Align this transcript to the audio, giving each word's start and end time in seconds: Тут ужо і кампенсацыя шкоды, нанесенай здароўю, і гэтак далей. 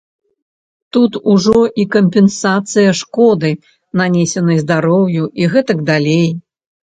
Тут 0.95 1.11
ужо 1.33 1.57
і 1.81 1.85
кампенсацыя 1.95 2.95
шкоды, 3.01 3.51
нанесенай 4.03 4.57
здароўю, 4.65 5.23
і 5.43 5.53
гэтак 5.55 5.87
далей. 5.91 6.27